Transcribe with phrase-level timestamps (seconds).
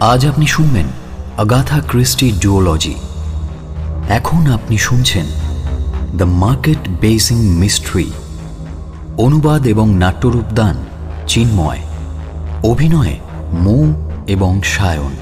[0.00, 0.86] আজ আপনি শুনবেন
[1.36, 2.94] আগাথা ক্রিস্টি ডুওলজি
[4.08, 5.26] এখন আপনি শুনছেন
[6.16, 8.10] দ্য মার্কেট বেসিং মিস্ট্রি
[9.18, 10.76] অনুবাদ এবং নাট্যরূপদান
[11.26, 11.78] চিন্ময়।
[12.62, 13.18] অভিনয়ে,
[13.52, 13.92] মৌ
[14.26, 15.16] এবং Sayan.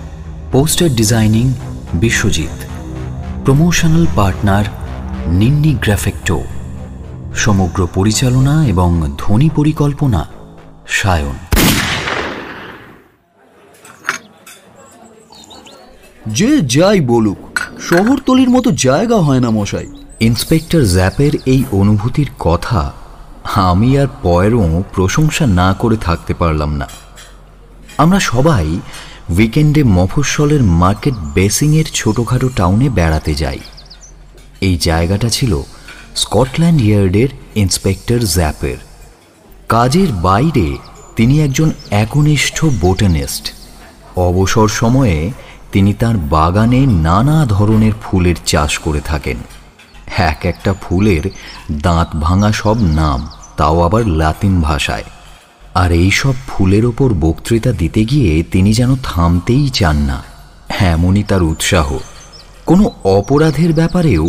[0.52, 1.52] Poster designing,
[1.94, 2.66] Biswajit.
[3.44, 4.64] Promotional partner,
[5.26, 6.40] Ninni Graphecto.
[7.34, 10.26] সমগ্র পরিচালনা এবং ধ্বনি পরিকল্পনা,
[10.86, 11.43] সায়ন।
[16.28, 19.86] যে যাই বলুক, শহরতলির মতো জায়গা হয় না মশাই।
[20.20, 22.92] ইন্সপেক্টর জ্যাপের এই অনুভূতির কথা
[23.54, 26.88] আমি আর পয়েরও প্রশংসা না করে থাকতে পারলাম না।
[27.98, 28.80] আমরা সবাই
[29.38, 33.58] উইকেন্ডে মফস্বলের মার্কেট বেসিংয়ের ছোটোখাটো টাউনে বেড়াতে যাই।
[34.60, 35.62] এই জায়গাটা ছিল
[36.16, 38.76] স্কটল্যান্ড ইয়ার্ডের ইন্সপেক্টর জ্যাপের।
[39.68, 40.76] কাজের বাইরে
[41.16, 43.52] তিনি একজন একনিষ্ঠ বোটানিস্ট।
[44.16, 45.32] অবসর সময়ে
[45.74, 49.38] তিনি তার বাগানে নানা ধরনের ফুলের চাষ করে থাকেন।
[50.30, 51.24] এক একটা ফুলের
[51.82, 53.20] দাঁত ভাঙা সব নাম,
[53.56, 55.06] তাও আবার লাতিন ভাষায়।
[55.74, 60.18] আর এই সব ফুলের ওপর বক্তৃতা দিতে গিয়ে তিনি যেন থামতেই চান না,
[60.92, 61.88] এমনই তার উৎসাহ।
[62.66, 62.84] কোনো
[63.16, 64.24] অপরাধের ব্যাপারেও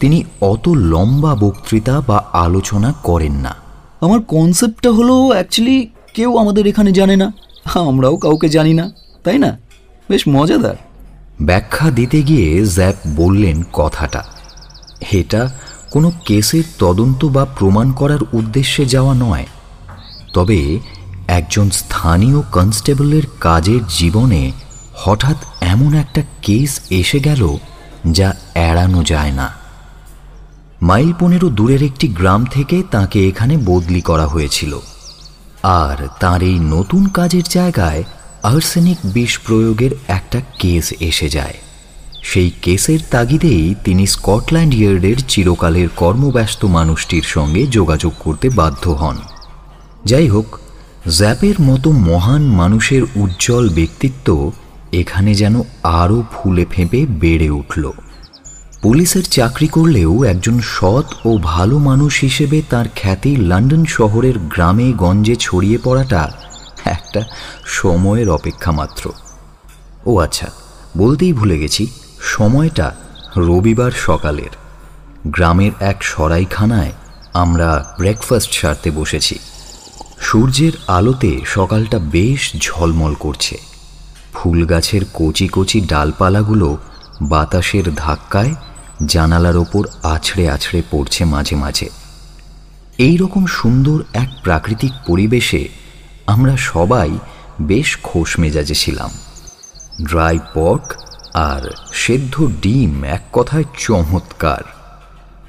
[0.00, 0.18] তিনি
[0.52, 3.52] অত লম্বা বক্তৃতা বা আলোচনা করেন না।
[4.00, 5.78] আমার কনসেপ্টটা হলো অ্যাকচুয়ালি
[6.16, 7.28] কেউ আমাদের এখানে জানে না,
[7.90, 8.84] আমরাও কাউকে জানি না,
[9.24, 9.50] তাই না?
[10.08, 10.78] বেশ মজাদার।
[11.42, 14.24] ব্যাখ্যা দিতে গিয়ে জ্যাপ বললেন কথাটা।
[15.12, 15.50] এটা
[15.90, 19.46] কোনো কেসের তদন্ত বা প্রমাণ করার উদ্দেশ্যে যাওয়া নয়।
[20.32, 20.78] তবে
[21.28, 24.52] একজন স্থানীয় কনস্টেবলের কাজের জীবনে
[24.94, 27.56] হঠাৎ এমন একটা কেস এসে গেল
[28.10, 29.52] যা এড়ানো যায় না।
[30.82, 34.78] মাইল পনেরো দূরের একটি গ্রাম থেকে তাকে এখানে বদলি করা হয়েছিল।
[35.62, 38.04] আর তার এই নতুন কাজের জায়গায়
[38.46, 41.54] আর্সেনিক বিষ প্রয়োগের একটা কেস এসে যায়।
[42.22, 49.16] সেই কেসের তাগিদেই তিনি স্কটল্যান্ড ইয়ার্ডের চিরকালের কর্মব্যস্ত মানুষটির সঙ্গে যোগাযোগ করতে বাধ্য হন।
[50.04, 50.58] যাই হোক,
[51.08, 54.52] জ্যাপের মতো মহান মানুষের উজ্জ্বল ব্যক্তিত্ব
[54.92, 57.90] এখানে যেন আরও ফুলে ফেঁপে বেড়ে উঠল।
[58.82, 65.36] পুলিশের চাকরি করলেও একজন সৎ ও ভালো মানুষ হিসেবে তার খ্যাতি লন্ডন শহরের গ্রামে গঞ্জে
[65.36, 66.22] ছড়িয়ে পড়াটা
[66.86, 67.20] একটা
[67.66, 69.12] সময়ের অপেক্ষা মাত্র।
[70.06, 70.48] ও আচ্ছা
[70.98, 71.86] বলতেই ভুলে গেছি,
[72.20, 72.94] সময়টা
[73.36, 74.52] রবিবার সকালের।
[75.26, 76.92] গ্রামের এক সরাইখানায়
[77.32, 79.38] আমরা ব্রেকফাস্ট সারতে বসেছি।
[80.20, 83.56] সূর্যের আলোতে সকালটা বেশ ঝলমল করছে।
[84.34, 86.76] ফুল গাছের কচি কচি ডালপালাগুলো
[87.22, 88.54] বাতাসের ধাক্কায়
[89.06, 91.88] জানালার ওপর আছড়ে আছড়ে পড়ছে মাঝে মাঝে।
[92.98, 95.68] এই রকম সুন্দর এক প্রাকৃতিক পরিবেশে
[96.26, 97.10] আমরা সবাই
[97.60, 99.10] বেশ খোশ মেজাজে ছিলাম।
[100.02, 100.92] ড্রাই পর্ক
[101.34, 104.62] আর সেদ্ধ ডিম এক কথায় চমৎকার।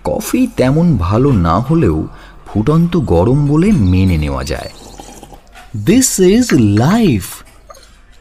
[0.04, 2.08] কফি তেমন ভালো না হলেও
[2.48, 4.70] ফুটন্ত গরম বলে মেনে নেওয়া যায়।
[5.86, 7.26] দিস ইজ লাইফ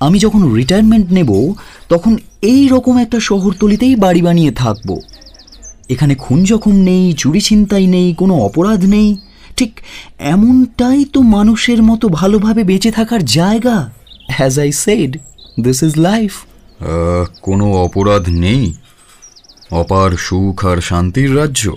[0.00, 1.54] আমি যখন রিটায়ারমেন্ট নেব,
[1.88, 4.98] তখন এই রকম একটা শহরতলিতেই বাড়ি বানিয়ে থাকব।
[5.88, 9.16] এখানে খুন জখম নেই চুরি ছিনতাই নেই, কোনো অপরাধ নেই।
[9.56, 9.80] ঠিক
[10.18, 13.90] এমনটাই তো মানুষের মতো ভালোভাবে বেঁচে থাকার জায়গা।
[14.30, 15.18] Has I said
[15.60, 16.32] this is life
[17.42, 18.74] কোনো অপরাধ নেই।
[19.70, 21.72] অপার সুখ আর শান্তির রাজ্য।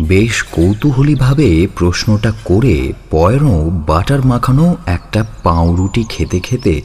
[0.00, 6.80] বেশ কৌতূহলীভাবে প্রশ্নটা করে পয়েরও বাটার মাখানো একটা পাউরুটি খেতে খেতে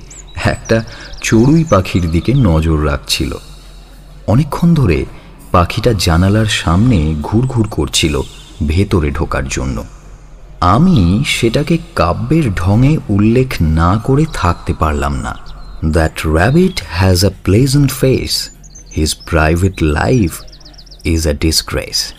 [0.46, 0.84] একটা
[1.24, 3.32] চড়ুই পাখির দিকে নজর রাখছিল।
[4.28, 5.06] অনেকক্ষণ ধরে
[5.52, 8.22] পাখিটা জানালার সামনে ঘুরঘুর করছিল
[8.68, 9.84] ভেতরে ঢোকার জন্য।
[10.64, 15.38] আমি সেটাকে কাব্যের ঢঙে উল্লেখ না করে থাকতে পারলাম না।
[15.86, 18.50] That rabbit has a pleasant face
[18.96, 20.42] his private life
[21.06, 22.14] is a disgrace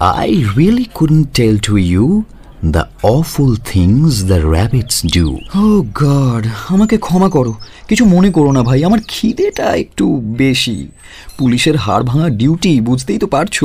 [0.00, 2.22] I really couldn't tell to you
[2.64, 7.54] the awful things the rabbits do oh God আমাকে ক্ষমা করো।
[7.88, 10.88] কিছু মনে করো না ভাই, আমার খিদেটা একটু বেশি।
[11.38, 13.64] পুলিশের হাড় ভাঙা ডিউটি বুঝতেই তো পারছ।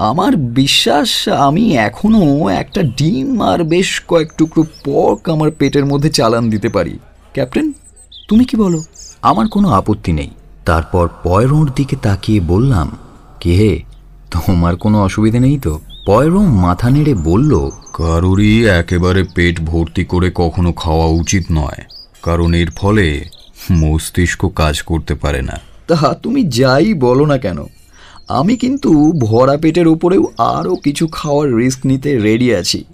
[0.00, 6.50] আমার বিশ্বাস আমি এখনও একটা ডিম আর বেশ কয়েক টুকরো পর্ক আমার পেটের মধ্যে চালান
[6.50, 6.98] দিতে পারি।
[7.32, 7.72] ক্যাপ্টেন
[8.28, 8.82] তুমি কি বলো?
[9.22, 10.30] আমার কোনো আপত্তি নেই।
[10.64, 12.96] তারপর পয়রোর দিকে তাকিয়ে বললাম
[13.40, 13.52] কে?
[13.54, 13.82] হে
[14.30, 15.80] তোমার কোনো অসুবিধে নেই তো?
[16.06, 21.80] পয়রো মাথা নেড়ে বলল কারোরই একেবারে পেট ভর্তি করে কখনো খাওয়া উচিত নয়।
[22.22, 23.24] কারণ এর ফলে
[23.72, 27.58] মস্তিষ্ক কাজ করতে পারে না। তা তুমি যাই বলো না কেন?
[28.30, 32.84] আমি কিন্তু ভরা পেটের উপরেও আরও কিছু খাওয়ার রিস্ক নিতে রেডি আছি।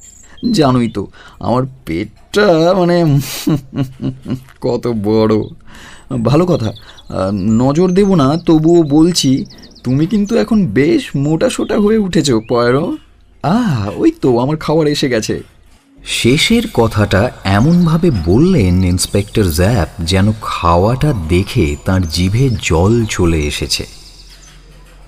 [0.52, 1.06] জানোই তো,
[1.40, 2.96] আমার পেটটা মানে
[4.60, 5.34] কত বড়।
[6.24, 6.72] ভালো কথা
[7.32, 9.44] নজর দেব না, তবুও বলছি,
[9.84, 12.96] তুমি কিন্তু এখন বেশ মোটা সোটা হয়ে উঠেছ, পয়রো।
[13.42, 15.42] আহ, ওই তো, আমার খাবার এসে গেছে।
[16.04, 24.05] শেষের কথাটা এমনভাবে বললেন ইন্সপেক্টর জ্যাপ, যেন খাওয়াটা দেখে তার জিভে জল চলে এসেছে।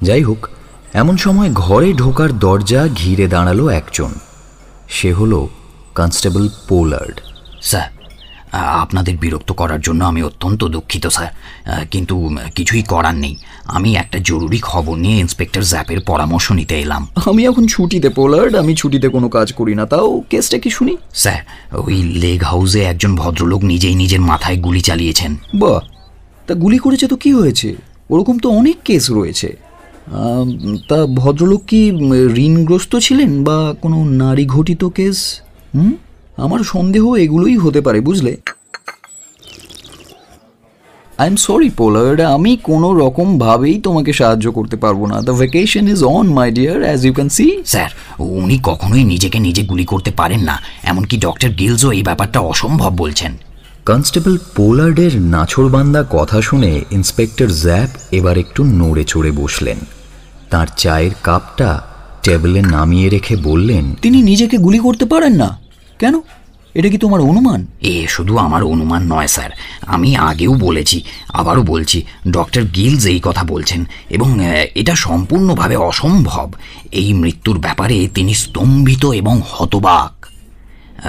[0.03, 0.49] যাই হোক
[0.93, 4.11] এমন সময় ঘরে ঢোকার দরজা ঘিরে দাঁড়াল একজন।
[4.89, 5.49] সে হলো
[5.95, 7.21] কনস্টেবল পোলার্ড।
[7.63, 7.89] স্যার
[8.53, 11.33] আপনাদের বিরক্ত করার জন্য আমি অত্যন্ত দুঃখিত স্যার।
[11.91, 17.47] কিন্তু কিছুই করার নেই। আমি একটা জরুরি খবর নিয়ে ইন্সপেক্টর জ্যাপের পরামর্শ নিতে এলাম। আমি
[17.47, 20.97] এখন ছুটিতে পোলার্ড। আমি ছুটিতে কোনো কাজ করি না। তাও কেসটা কি শুনি?
[21.15, 21.41] স্যার
[21.77, 25.81] ওই লেগ হাউসে একজন ভদ্রলোক নিজেই নিজের মাথায় গুলি চালিয়েছেন। বা
[26.47, 27.75] তা গুলি করেছে তো কি হয়েছে?
[28.11, 29.68] ওরকম তো অনেক কেস রয়েছে।
[30.89, 31.91] তা ভদ্রলোক কি
[32.37, 35.41] ঋণগ্রস্ত ছিলেন বা কোনো নারী ঘটিত কেস?
[35.75, 35.93] হুম?
[36.37, 38.37] আমার সন্দেহ এগুলোই হতে পারে বুঝলে?
[41.19, 45.89] আই এম সরি পোলার্ড আমি কোনো রকম ভাবেই তোমাকে সাহায্য করতে পারব না। The vacation
[45.89, 50.11] is on my dear as you can see sir উনি কখনোই নিজেকে নিজে গুলি করতে
[50.11, 53.37] পারেন না এমনকি ডক্টর গিলসও এই ব্যাপারটা অসম্ভব বলছেন।
[53.87, 59.98] কনস্টেবল পোলার্ডের নাছোড়বান্দা কথা শুনে ইন্সপেক্টর জ্যাপ এবার একটু নড়ে চড়ে বসলেন।
[60.51, 61.83] তার চায়ের কাপটা
[62.23, 65.59] টেবিলে নামিয়ে রেখে বললেন তিনি নিজেকে গুলি করতে পারেন না।
[65.99, 66.21] কেন?
[66.75, 67.67] এটা কি তোমার অনুমান?
[67.81, 69.51] এ শুধু আমার অনুমান নয় স্যার।
[69.87, 74.39] আমি আগেও বলেছি আবারও বলছি ডক্টর গিলস এই কথা বলছেন এবং
[74.75, 76.53] এটা সম্পূর্ণভাবে অসম্ভব।
[76.93, 80.18] এই মৃত্যুর ব্যাপারে তিনি স্তম্ভিত এবং হতবাক।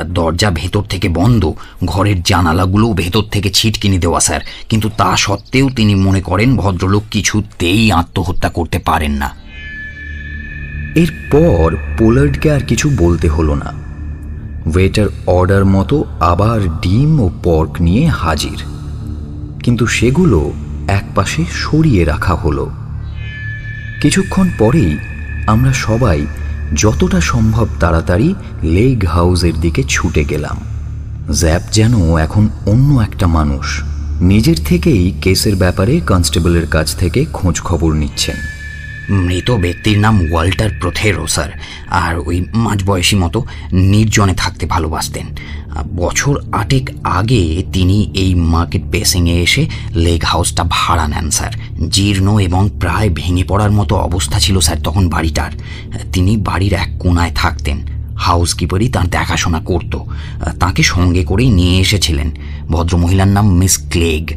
[0.06, 1.53] দরজা ভেতর থেকে বন্ধ,
[1.86, 7.91] ঘরের জানালাগুলোও ভেতর থেকে ছিটকিনি দেওয়া, স্যার। কিন্তু তা সত্ত্বেও তিনি মনে করেন ভদ্রলোক কিছুতেই
[7.91, 9.36] আত্মহত্যা করতে পারেন না।
[10.95, 13.89] এরপর পোলার্ডকে আর কিছু বলতে হলো না।
[14.65, 18.63] ওয়েটার অর্ডার মতো আবার ডিম ও পর্ক নিয়ে হাজির।
[19.63, 20.53] কিন্তু সেগুলো
[20.88, 22.71] একপাশে সরিয়ে রাখা হলো।
[24.01, 24.97] কিছুক্ষণ পরেই
[25.47, 26.25] আমরা সবাই
[26.75, 30.57] যতটা সম্ভব তাড়াতাড়ি লেগ হাউসের দিকে ছুটে গেলাম।
[31.33, 33.83] জ্যাপ যেন এখন অন্য একটা মানুষ।
[34.21, 38.58] নিজের থেকেই কেসের ব্যাপারে কনস্টেবলের কাছ থেকে খোঁজ খবর নিচ্ছেন।
[39.09, 41.50] মৃত ব্যক্তির নাম ওয়াল্টার প্রথেরো, স্যার।
[41.89, 45.25] আর ওই মাঝবয়সী মতো নির্জনে থাকতে ভালোবাসতেন।
[45.95, 51.51] বছর আটেক আগে তিনি এই মার্কেট পেসিংয়ে এসে লেগ হাউসটা ভাড়া নেন, স্যার।
[51.89, 55.51] জীর্ণ এবং প্রায় ভেঙে পড়ার মতো অবস্থা ছিল, স্যার, তখন বাড়িটার।
[56.13, 57.81] তিনি বাড়ির এক কোনায় থাকতেন।
[58.17, 59.97] হাউসকিপারই তার দেখাশোনা করত।
[60.59, 62.31] তাকে সঙ্গে করেই নিয়ে এসেছিলেন।
[62.67, 64.29] ভদ্রমহিলার নাম মিস ক্লেগ।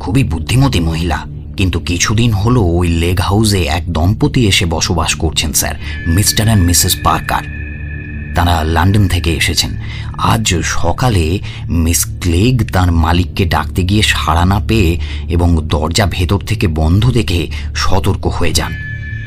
[0.00, 5.74] খুবই বুদ্ধিমতী মহিলা। কিন্তু কিছুদিন হলো ওই লেগ হাউসে এক দম্পতি এসে বসবাস করছেন, sir.
[6.06, 7.42] Mr and Mrs Parker.
[8.34, 9.70] তারা লন্ডন থেকে এসেছেন।
[10.18, 14.98] আজ সকালে মিস ক্লেগ তার মালিককে ডাকতে গিয়ে সাড়া না পেয়ে
[15.28, 18.74] এবং দরজা ভেতর থেকে বন্ধ দেখে সতর্ক হয়ে যান।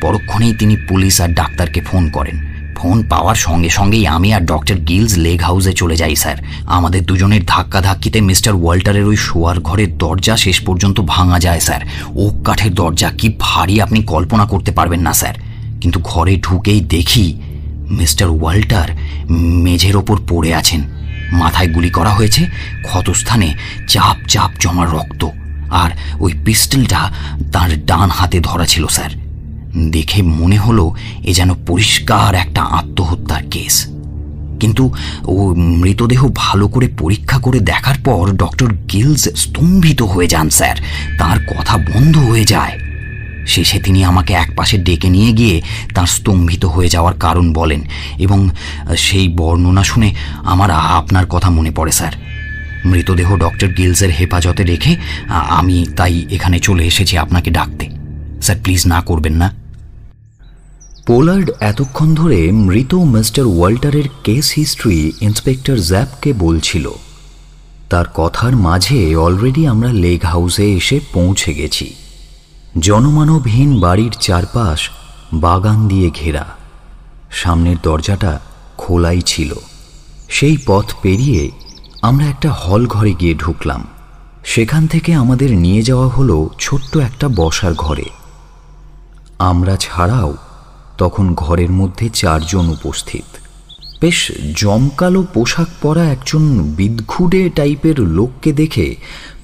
[0.01, 5.17] পরক্ষণেই তিনি পুলিশ আর ডাক্তারকে ফোন করেন। ফোন পাওয়ার সঙ্গে সঙ্গেই আমি আর ডক্টর গিলস
[5.17, 10.37] লেগ হাউসে চলে যাই, স্যার। আমাদের দুজনের ধাক্কা ধাক্কিতে মিস্টার ওয়াল্টারের ওই শোয়ার ঘরের দরজা
[10.37, 11.81] শেষ পর্যন্ত ভাঙা যায়, স্যার।
[12.15, 15.35] ওক কাঠের দরজা, কি ভারী আপনি কল্পনা করতে পারবেন না, স্যার।
[15.81, 17.33] কিন্তু ঘরে ঢুকেই দেখি
[17.89, 18.89] মিস্টার ওয়াল্টার
[19.65, 20.83] মেঝের ওপর পড়ে আছেন।
[21.31, 22.47] মাথায় গুলি করা হয়েছে,
[22.83, 23.53] ক্ষতস্থানে
[23.87, 25.25] চাপ চাপ জমা রক্ত,
[25.71, 27.11] আর ওই পিস্টলটা
[27.53, 29.22] তার ডান হাতে ধরা ছিল, স্যার।
[29.77, 33.87] দেখে মনে হলো এ যেন পরিষ্কার একটা আত্মহত্যার কেস।
[34.59, 34.93] কিন্তু
[35.25, 40.75] ও মৃতদেহ ভালো করে পরীক্ষা করে দেখার পর ডক্টর গিলস স্তম্ভিত হয়ে যান, স্যার।
[41.17, 42.79] তার কথা বন্ধ হয়ে যায়।
[43.47, 45.61] শেষে তিনি আমাকে এক একপাশে ডেকে নিয়ে গিয়ে
[45.95, 47.81] তার স্তম্ভিত হয়ে যাওয়ার কারণ বলেন
[48.17, 48.49] এবং
[48.97, 52.11] সেই বর্ণনা শুনে আমার আপনার কথা মনে পড়ে, স্যার।
[52.85, 54.95] মৃতদেহ ডক্টর গিলসের হেফাজতে রেখে
[55.29, 57.89] আমি তাই এখানে চলে এসেছি আপনাকে ডাকতে।
[58.41, 59.62] স্যার, প্লিজ না করবেন না।
[61.05, 66.91] পোলার্ড এতক্ষণ ধরে মৃত মিস্টার ওয়াল্টারের কেস হিস্ট্রি ইন্সপেক্টর জ্যাপকে বলছিল।
[67.89, 71.93] তার কথার মাঝে অলরেডি আমরা লেক হাউসে এসে পৌঁছে গেছি।
[72.79, 74.89] জনমানবহীন বাড়ির চারপাশ
[75.33, 76.45] বাগান দিয়ে ঘেরা।
[77.31, 78.39] সামনের দরজাটা
[78.77, 79.53] খোলাই ছিল।
[80.29, 81.51] সেই পথ পেরিয়ে
[82.01, 83.87] আমরা একটা হল ঘরে গিয়ে ঢুকলাম।
[84.43, 88.05] সেখান থেকে আমাদের নিয়ে যাওয়া হলো ছোট্ট একটা বসার ঘরে।
[89.39, 90.37] আমরা ছাড়াও
[90.97, 93.37] তখন ঘরের মধ্যে চারজন উপস্থিত।
[94.01, 98.95] বেশ জমকালো পোশাক পরা একজন বিদঘুটে টাইপের লোককে দেখে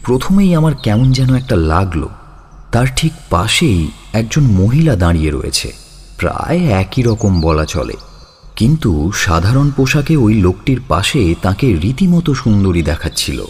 [0.04, 2.08] প্রথমেই আমার কেমন যেন একটা লাগল।
[2.72, 5.74] তার ঠিক পাশেই একজন মহিলা দাঁড়িয়ে রয়েছে।
[6.18, 7.94] প্রায় একই রকম বলা চলে।
[8.56, 13.46] কিন্তু সাধারণ পোশাকে ওই লোকটির পাশে তাকে রীতিমতো সুন্দরী দেখাচ্ছিল।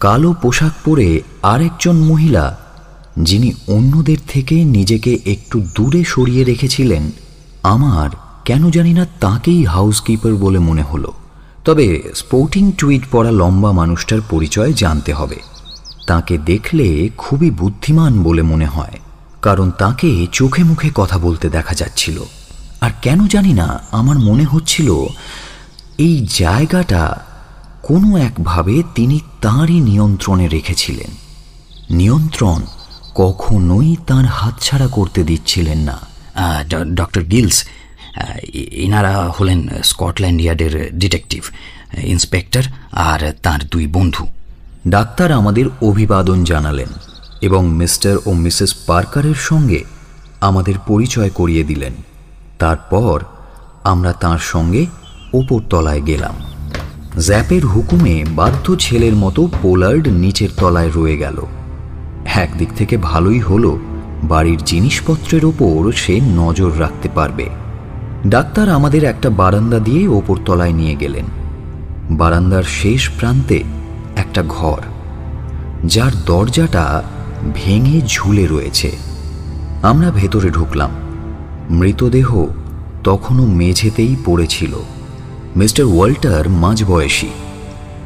[0.00, 2.58] কালো পোশাক পরে আরেকজন মহিলা
[3.16, 7.10] যিনি অন্যদের থেকে নিজেকে একটু দূরে সরিয়ে রেখেছিলেন,
[7.62, 8.10] আমার
[8.44, 11.12] কেন জানি না তাকেই হাউসকিপার বলে মনে হলো।
[11.64, 15.38] তবে স্পোর্টিং টুইট পরা লম্বা মানুষটার পরিচয় জানতে হবে।
[16.06, 18.96] তাকে দেখলে খুবই বুদ্ধিমান বলে মনে হয়,
[19.42, 22.22] কারণ তাকে চোখে মুখে কথা বলতে দেখা যাচ্ছিল।
[22.80, 24.88] আর কেন জানি না আমার মনে হচ্ছিল,
[25.98, 27.02] এই জায়গাটা
[27.82, 31.10] কোনো একভাবে তিনি তাঁরই নিয়ন্ত্রণে রেখেছিলেন।
[31.90, 32.60] নিয়ন্ত্রণ
[33.14, 35.96] কখনোই তার হাতছাড়া করতে দিচ্ছিলেন না।
[36.98, 37.58] ডক্টর গিলস
[38.86, 41.42] এনারা হলেন স্কটল্যান্ড ইয়ার্ডের ডিটেকটিভ,
[42.14, 42.62] ইন্সপেক্টর
[42.92, 44.24] আর তার দুই বন্ধু।
[44.88, 46.90] ডাক্তার আমাদের অভিবাদন জানালেন
[47.40, 49.80] এবং মিস্টার ও মিসেস পার্কারের সঙ্গে
[50.40, 51.94] আমাদের পরিচয় করিয়ে দিলেন।
[52.58, 53.16] তারপর
[53.84, 54.82] আমরা তার সঙ্গে
[55.32, 56.34] ওপর তলায় গেলাম।
[57.26, 61.38] জ্যাপের হুকুমে বাধ্য ছেলের মতো পোলার্ড নিচের তলায় রয়ে গেল।
[62.26, 63.78] একদিক থেকে ভালোই হলো,
[64.22, 67.48] বাড়ির জিনিসপত্রের ওপর সে নজর রাখতে পারবে।
[68.26, 71.24] ডাক্তার আমাদের একটা বারান্দা দিয়ে ওপর তলায় নিয়ে গেলেন।
[72.10, 73.62] বারান্দার শেষ প্রান্তে
[74.16, 74.80] একটা ঘর,
[75.84, 77.02] যার দরজাটা
[77.54, 78.96] ভেঙে ঝুলে রয়েছে।
[79.82, 80.90] আমরা ভেতরে ঢুকলাম।
[81.70, 82.46] মৃতদেহ
[83.04, 84.72] তখনও মেঝেতেই পড়েছিল।
[85.56, 87.28] মিস্টার ওয়াল্টার মাঝবয়সী।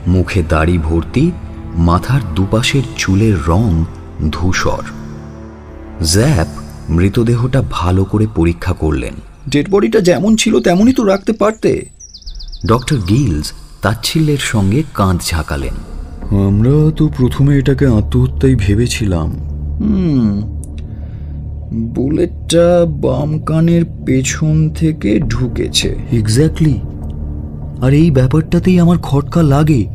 [0.07, 1.31] মুখে দাড়ি ভর্তি,
[1.75, 3.85] মাথার দুপাশের চুলের রং
[4.31, 4.83] ধূসর।
[6.05, 6.47] জ্যাপ
[6.91, 9.15] মৃতদেহটা ভালো করে পরীক্ষা করলেন।
[9.49, 11.87] ডেড বডিটা যেমন ছিল তেমনই তো রাখতে পারতে।
[12.67, 13.53] ডক্টর গিলস
[13.83, 15.75] তাচ্ছিল্যের সঙ্গে কাঁধ ঝাঁকালেন।
[16.47, 19.33] আমরা তো প্রথমে এটাকে আত্মহত্যাই ভেবেছিলাম।
[19.81, 20.55] হুম।
[21.73, 26.81] বুলেটটা বাম কানের পেছন থেকে ঢুকেছে। এক্স্যাক্টলি
[27.83, 29.94] আর এই ব্যাপারটাতেই আমার খটকা লাগে।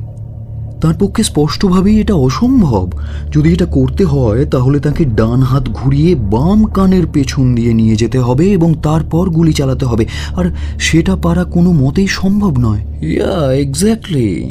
[0.82, 2.92] তার পক্ষে স্পষ্টভাবেই এটা অসম্ভব।
[3.32, 8.20] যদি এটা করতে হয় তাহলে তাকে ডান হাত ঘুরিয়ে বাম কানের পেছন দিয়ে নিয়ে যেতে
[8.20, 10.06] হবে এবং তারপর গুলি চালাতে হবে।
[10.36, 14.50] আর সেটা পারা কোনো মতেই সম্ভব নয়। ইয়া এক্স্যাক্টলি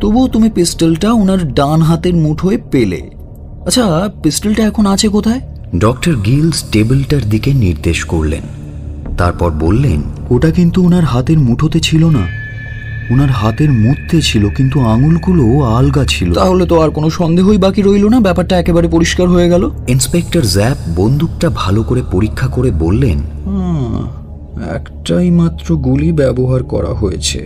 [0.00, 3.10] তবুও তুমি পিস্টলটা ওনার ডান হাতের মুঠোয় পেলে।
[3.66, 5.40] আচ্ছা পিস্টলটা এখন আছে কোথায়?
[5.78, 8.42] ডক্টর গিলস টেবিলটার দিকে নির্দেশ করলেন।
[9.16, 12.37] তারপর বললেন ওটা কিন্তু ওনার হাতের মুঠোতে ছিল না।
[13.12, 15.44] ওনার হাতের মধ্যে ছিল কিন্তু আঙুলগুলো
[15.78, 18.18] আলগা ছিল। তাহলে তো আর কোনো সন্দেহই বাকি রইল না?
[18.20, 19.62] ব্যাপারটা একেবারে পরিষ্কার হয়ে গেল।
[19.94, 23.18] ইন্সপেক্টর জ্যাপ বন্দুকটা ভালো করে পরীক্ষা করে বললেন
[24.78, 27.40] একটাই মাত্র গুলি ব্যবহার করা হয়েছে।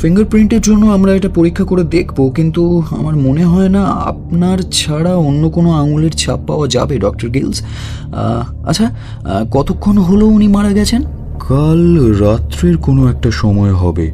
[0.00, 2.62] ফিঙ্গারপ্রিন্টের জন্য আমরা এটা পরীক্ষা করে দেখব কিন্তু
[2.98, 7.58] আমার মনে হয় না আপনার ছাড়া অন্য কোনো আঙুলের ছাপ পাওয়া যাবে ডক্টর গিলস।
[8.70, 8.86] আচ্ছা
[9.50, 11.02] কতক্ষণ হলো উনি মারা গেছেন?
[11.48, 11.80] কাল
[12.24, 14.06] রাত্রের কোনো একটা সময় হবে।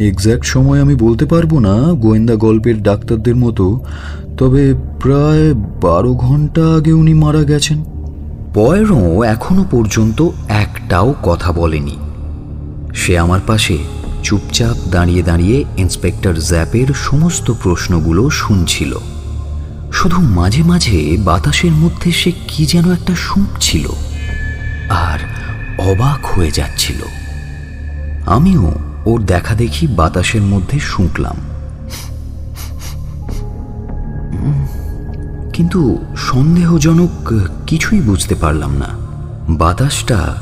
[0.00, 3.80] এক্স্যাক্ট সময় আমি বলতে পারব না, গোয়েন্দা গল্পের ডাক্তারদের মতো,
[4.38, 7.84] তবে প্রায় বারো ঘণ্টা আগে উনি মারা গেছেন।
[8.54, 11.96] পয়েরো এখনও পর্যন্ত একটাও কথা বলেনি।
[12.94, 13.78] সে আমার পাশে
[14.22, 18.98] চুপচাপ দাঁড়িয়ে দাঁড়িয়ে ইন্সপেক্টর জ্যাপের সমস্ত প্রশ্নগুলো শুনছিল।
[19.92, 23.88] শুধু মাঝে মাঝে বাতাসের মধ্যে সে কি যেন একটা শুঁকছিল
[24.88, 25.18] আর
[25.78, 27.02] অবাক হয়ে যাচ্ছিল।
[28.26, 28.74] আমিও
[29.06, 31.36] ওর দেখা দেখি বাতাসের মধ্যে শুঁকলাম।
[35.52, 37.32] কিন্তু সন্দেহজনক
[37.66, 38.88] কিছুই বুঝতে পারলাম না।
[39.48, 40.36] বাতাসটা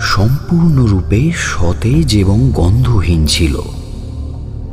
[0.00, 3.62] সম্পূর্ণরূপে সতেজ এবং গন্ধহীন ছিল।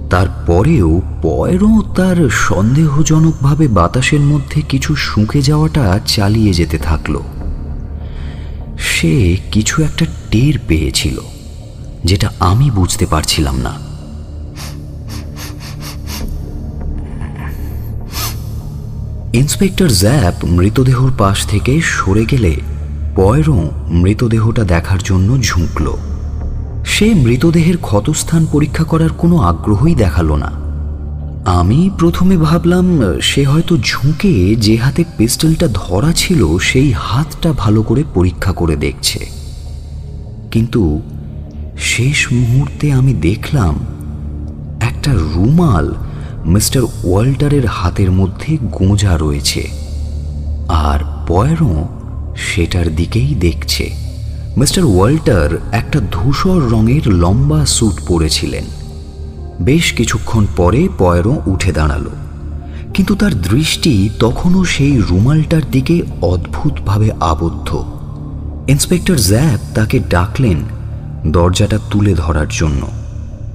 [0.09, 7.19] তারপরেও পয়েরও তার সন্দেহজনকভাবে বাতাসের মধ্যে কিছু শুঁকে যাওয়াটা চালিয়ে যেতে থাকল।
[8.79, 11.19] সে কিছু একটা টের পেয়েছিল।
[12.03, 13.93] যেটা আমি বুঝতে পারছিলাম না।
[19.33, 22.53] ইন্সপেক্টর জ্যাপ মৃতদেহর পাশ থেকে সরে গেলে
[23.15, 25.93] পয়রো মৃতদেহটা দেখার জন্য ঝুঁকল।
[26.85, 30.51] সে মৃতদেহের ক্ষতস্থান পরীক্ষা করার কোনো আগ্রহই দেখাল না।
[31.45, 38.03] আমি প্রথমে ভাবলাম, সে হয়তো ঝুঁকে যে হাতে পিস্টলটা ধরা ছিল, সেই হাতটা ভালো করে
[38.13, 39.19] পরীক্ষা করে দেখছে।
[40.51, 41.01] কিন্তু
[41.77, 43.75] শেষ মুহূর্তে আমি দেখলাম
[44.81, 45.93] একটা রুমাল
[46.45, 49.69] মিস্টার ওয়াল্টারের হাতের মধ্যে গোঁজা রয়েছে
[50.67, 51.87] আর পয়েরো
[52.37, 53.93] সেটার দিকেই দেখছে।
[54.57, 58.63] মিস্টার ওয়াল্টার একটা ধূসর রঙের লম্বা স্যুট পরেছিলেন।
[59.61, 62.09] বেশ কিছুক্ষণ পরে পয়েরো উঠে দাঁড়াল।
[62.93, 67.83] কিন্তু তার দৃষ্টি তখনও সেই রুমালটার দিকে অদ্ভুতভাবে আবদ্ধ।
[68.67, 70.57] ইন্সপেক্টর জ্যাপ তাকে ডাকলেন
[71.27, 72.87] দরজাটা তুলে ধরার জন্য।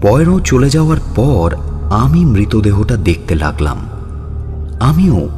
[0.03, 1.57] পয়েরো চলে যাওয়ার পর
[1.91, 3.77] আমি মৃতদেহটা দেখতে লাগলাম।
[4.81, 5.29] আমিও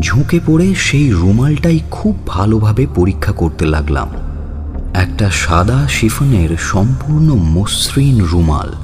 [0.00, 4.08] ঝুঁকে পড়ে সেই রুমালটাই খুব ভালোভাবে পরীক্ষা করতে লাগলাম।
[4.94, 8.74] একটা সাদা শিফনের সম্পূর্ণ মসৃণ রুমাল।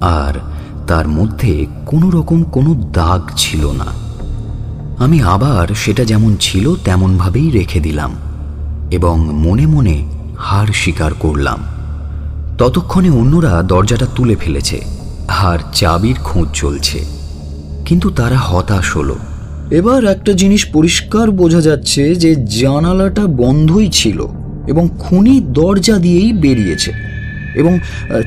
[0.00, 0.34] আর
[0.86, 3.86] তার মধ্যে কোনো রকম কোনো দাগ ছিল না।
[4.98, 8.12] আমি আবার সেটা যেমন ছিল তেমনভাবেই রেখে দিলাম।
[8.90, 11.58] এবং মনে মনে হার স্বীকার করলাম।
[12.58, 14.80] ততক্ষণে অন্যরা দরজাটা তুলে ফেলেছে।
[15.28, 16.98] আর চাবির খোঁজ চলছে।
[17.86, 19.16] কিন্তু তারা হতাশ হলো।
[19.70, 24.26] এবার একটা জিনিস পরিষ্কার বোঝা যাচ্ছে যে জানালাটা বন্ধই ছিল
[24.66, 26.92] এবং খুনি দরজা দিয়েই বেরিয়েছে
[27.54, 27.78] এবং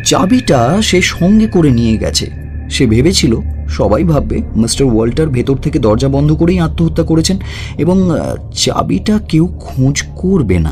[0.05, 2.31] চাবিটা সে সঙ্গে করে নিয়ে গেছে।
[2.69, 3.35] সে ভেবেছিল,
[3.69, 7.37] সবাই ভাববে, মিস্টার ওয়াল্টার ভেতর থেকে দরজা বন্ধ করেই আত্মহত্যা করেছেন
[7.77, 8.09] এবং
[8.53, 10.71] চাবিটা কেউ খোঁজ করবে না।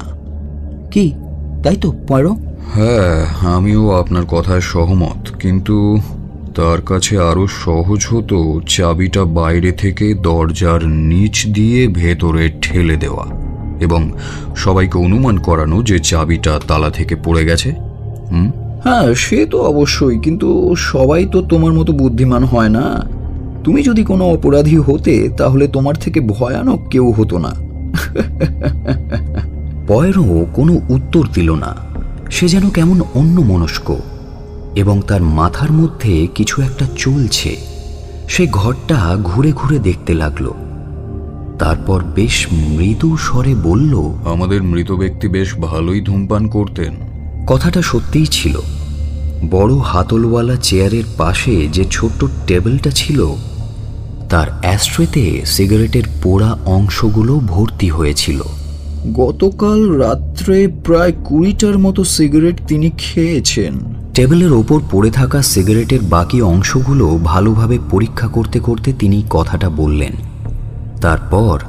[0.91, 1.11] কি?
[1.63, 2.35] তাই তো পয়রো?
[2.73, 3.25] হ্যাঁ
[3.55, 5.97] আমিও আপনার কথায় সহমত। কিন্তু
[6.55, 13.25] তার কাছে আরও সহজ হতো চাবিটা বাইরে থেকে দরজার নিচ দিয়ে ভেতরে ঠেলে দেওয়া
[13.79, 14.11] এবং
[14.55, 17.71] সবাইকে অনুমান করানো যে চাবিটা তালা থেকে পড়ে গেছে।
[18.31, 18.51] হুম?
[18.83, 23.07] হ্যাঁ সে তো অবশ্যই কিন্তু সবাই তো তোমার মতো বুদ্ধিমান হয় না।
[23.63, 27.51] তুমি যদি কোনো অপরাধী হতে তাহলে তোমার থেকে ভয়ানক কেউ হতো না।
[29.93, 31.75] পয়রো কোনো উত্তর দিল না।
[32.31, 33.95] সে যেন কেমন অন্য মনস্ক
[34.75, 37.57] এবং তার মাথার মধ্যে কিছু একটা চলছে।
[38.27, 40.51] সে ঘরটা ঘুরে ঘুরে দেখতে লাগল।
[41.59, 46.95] তারপর বেশ মৃদু স্বরে বলল আমাদের মৃত ব্যক্তি বেশ ভালোই ধূমপান করতেন।
[47.47, 48.59] কথাটা সত্যিই ছিল।
[49.49, 53.35] বড় হাতলওয়ালা চেয়ারের পাশে যে ছোট্ট টেবিলটা ছিল
[54.29, 58.41] তার অ্যাস্ট্রেতে সিগারেটের পোড়া অংশগুলো ভর্তি হয়েছিল।
[59.13, 63.73] গতকাল রাত্রে প্রায় কুড়িটার মতো সিগারেট তিনি খেয়েছেন।
[64.13, 70.13] টেবিলের ওপর পড়ে থাকা সিগারেটের বাকি অংশগুলো ভালোভাবে পরীক্ষা করতে করতে তিনি কথাটা বললেন।
[71.01, 71.59] তারপর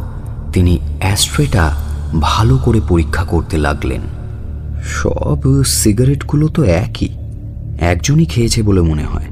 [0.52, 1.76] তিনি অ্যাস্ট্রেটা
[2.20, 4.00] ভালো করে পরীক্ষা করতে লাগলেন।
[4.84, 7.08] সব সিগারেটগুলো তো একই।
[7.80, 9.26] একজনই খেয়েছে বলে মনে হয়।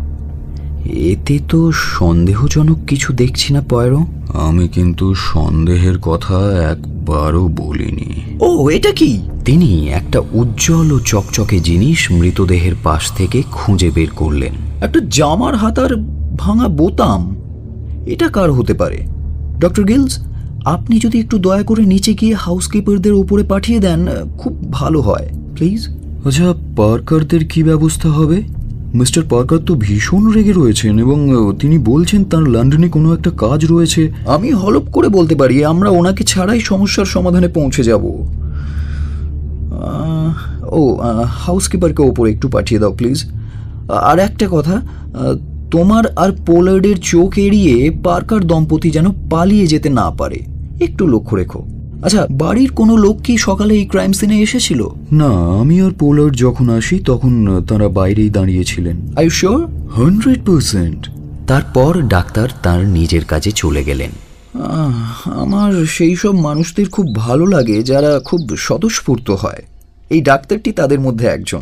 [0.85, 8.93] এতে তো সন্দেহজনক কিছু দেখছি না পয়রো। আমি কিন্তু সন্দেহের কথা একবারও বলিনি। ও এটা
[8.93, 9.21] কি?
[9.45, 15.97] তিনি একটা উজ্জ্বল ও চকচকে জিনিস মৃতদেহের পাশ থেকে খুঁজে বের করলেন। একটা জামার হাতার
[16.39, 17.37] ভাঙা বোতাম।
[18.07, 19.07] এটা কার হতে পারে?
[19.59, 20.19] ডক্টর গিলস
[20.65, 24.07] আপনি যদি একটু দয়া করে নিচে গিয়ে হাউসকিপারদের উপরে পাঠিয়ে দেন
[24.39, 25.89] খুব ভালো হয় প্লিজ।
[26.25, 28.43] আচ্ছা পার্কারদের কি ব্যবস্থা হবে?
[28.95, 31.19] মিস্টার পার্কার তো ভীষণ রেগে রয়েছেন এবং
[31.59, 36.25] তিনি বলছেন তার লন্ডনে কোনো একটা কাজ রয়েছে। আমি হলপ করে বলতে পারি, আমরা ওনাকে
[36.25, 38.05] ছাড়াই সমস্যার সমাধানে পৌঁছে যাব।
[40.71, 40.83] ও
[41.27, 43.19] হাউসকিপারকে ওপরে একটু পাঠিয়ে দাও প্লিজ
[44.11, 44.77] আর একটা কথা
[45.71, 50.39] তোমার আর পোলার্ডের চোখ এড়িয়ে পার্কার দম্পতি যেন পালিয়ে যেতে না পারে।
[50.81, 51.61] একটু লক্ষ্য রেখো।
[52.05, 54.89] আচ্ছা বাড়ির কোনো লোক কি সকালে এই ক্রাইম সিনে এসেছিল?
[55.13, 61.11] না আমি আর পোলার যখন আসি তখন তারা বাইরেই দাঁড়িয়েছিলেন। I sure hundred percent.
[61.47, 64.11] তারপর ডাক্তার তার নিজের কাজে চলে গেলেন।
[65.25, 69.63] আমার সেই সব মানুষদের খুব ভালো লাগে যারা খুব স্বতঃস্ফূর্ত হয়।
[70.11, 71.61] এই ডাক্তারটি তাদের মধ্যে একজন।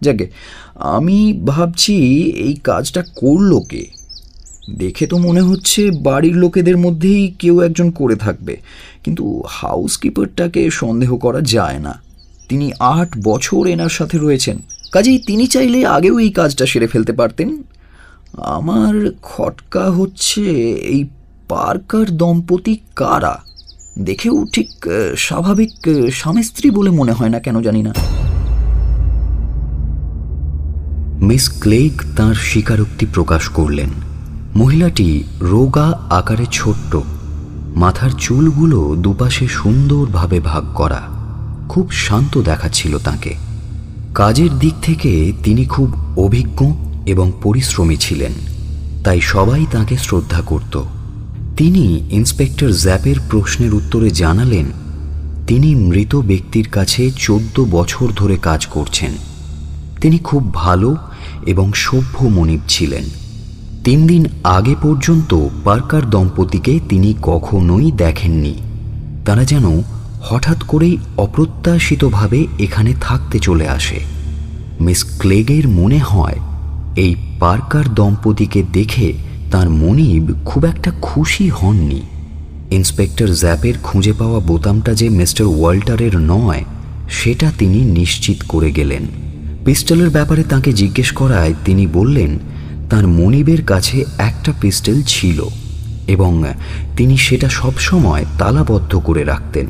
[0.00, 0.30] যাকে
[0.74, 3.86] আমি ভাবছি এই কাজটা করল কে?
[4.78, 8.56] দেখে তো মনে হচ্ছে বাড়ির লোকেদের মধ্যেই কেউ একজন করে থাকবে।
[9.04, 12.02] কিন্তু হাউসকিপারটাকে সন্দেহ করা যায় না।
[12.48, 14.58] তিনি আট বছর এনার সাথে রয়েছেন।
[14.92, 17.62] কাজেই তিনি চাইলে আগেও এই কাজটা সেরে ফেলতে পারতেন।
[18.38, 21.04] আমার খটকা হচ্ছে এই
[21.48, 23.34] পার্কার দম্পতি কারা?
[23.98, 24.68] দেখেও ঠিক
[25.16, 25.72] স্বাভাবিক
[26.12, 27.92] স্বামী স্ত্রী বলে মনে হয় না কেন জানি না।
[31.20, 33.90] মিস ক্লেগ তার স্বীকারোক্তি প্রকাশ করলেন।
[34.56, 36.96] মহিলাটি রোগা আকারে ছোট্ট।
[37.76, 41.02] মাথার চুলগুলো দুপাশে সুন্দরভাবে ভাগ করা
[41.68, 43.32] খুব শান্ত দেখাচ্ছিল তাকে।
[44.14, 46.72] কাজের দিক থেকে তিনি খুব অভিজ্ঞ
[47.06, 48.32] এবং পরিশ্রমী ছিলেন,
[49.04, 50.74] তাই সবাই তাকে শ্রদ্ধা করত।
[51.56, 54.66] তিনি ইন্সপেক্টর জ্যাপের প্রশ্নের উত্তরে জানালেন,
[55.46, 59.12] তিনি মৃত ব্যক্তির কাছে চোদ্দ বছর ধরে কাজ করছেন।
[60.00, 60.96] তিনি খুব ভালো
[61.46, 63.04] এবং সভ্য মনিব ছিলেন।
[63.84, 65.30] তিন দিন আগে পর্যন্ত
[65.64, 68.54] পার্কার দম্পতিকে তিনি কখনোই দেখেননি।
[69.24, 69.66] তারা যেন
[70.22, 73.98] হঠাৎ করেই অপ্রত্যাশিতভাবে এখানে থাকতে চলে আসে।
[74.80, 76.38] মিস ক্লেগের মনে হয়,
[76.96, 79.12] এই পার্কার দম্পতিকে দেখে
[79.50, 82.02] তার মনিব খুব একটা খুশি হননি।
[82.70, 86.62] ইন্সপেক্টর জ্যাপের খুঁজে পাওয়া বোতামটা যে মিস্টার ওয়াল্টারের নয়,
[87.08, 89.04] সেটা তিনি নিশ্চিত করে গেলেন।
[89.64, 92.30] পিস্টলের ব্যাপারে তাকে জিজ্ঞেস করায় তিনি বললেন
[92.90, 95.44] তার মনিবের কাছে একটা পিস্টল ছিল
[96.06, 96.44] এবং
[96.96, 99.66] তিনি সেটা সবসময় তালাবদ্ধ করে রাখতেন।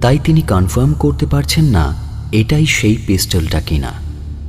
[0.00, 1.94] তাই তিনি কনফার্ম করতে পারছেন না
[2.32, 3.92] এটাই সেই পিস্টলটা কিনা।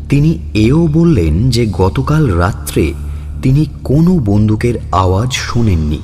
[0.09, 2.93] তিনি এও বললেন যে গতকাল রাত্রে
[3.41, 5.99] তিনি কোনো বন্দুকের আওয়াজ শোনেননি।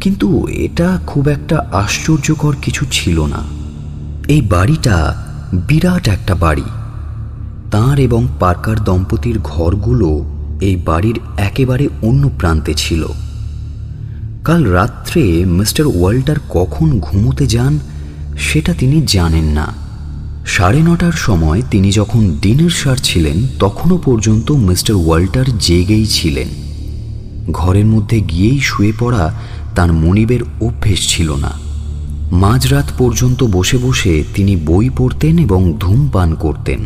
[0.00, 3.42] কিন্তু এটা খুব একটা আশ্চর্যকর কিছু ছিল না।
[4.28, 6.64] এই বাড়িটা বিরাট একটা বাড়ি।
[7.70, 13.06] তাঁর এবং পার্কার দম্পতির ঘরগুলো এই বাড়ির একেবারে অন্য প্রান্তে ছিল।
[14.44, 17.78] কাল রাত্রে মিস্টার ওয়াল্টার কখন ঘুমোতে যান,
[18.38, 19.74] সেটা তিনি জানেন না।
[20.46, 26.48] সাড়ে নটার সময় তিনি যখন ডিনার সারছিলেন, তখনও পর্যন্ত মিস্টার ওয়াল্টার জেগেই ছিলেন।
[27.52, 29.34] ঘরের মধ্যে গিয়েই শুয়ে পড়া
[29.74, 31.52] তার মনিবের অভ্যেস ছিল না।
[32.32, 36.78] মাঝরাত পর্যন্ত বসে বসে তিনি বই পড়তেন এবং ধূমপান করতেন।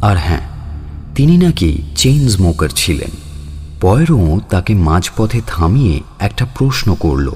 [0.00, 0.51] আর হ্যাঁ
[1.14, 3.10] তিনি নাকি চেইন স্মোকার ছিলেন।
[3.80, 7.30] পয়রো তাকে মাঝপথে থামিয়ে একটা প্রশ্ন করল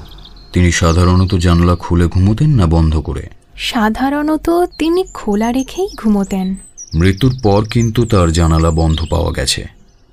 [0.53, 3.29] তিনি সাধারণত জানলা খুলে ঘুমোতেন না বন্ধ করে?
[3.57, 6.57] সাধারণত তিনি খোলা রেখেই ঘুমোতেন।
[6.95, 9.67] মৃত্যুর পর কিন্তু তার জানালা বন্ধ পাওয়া গেছে।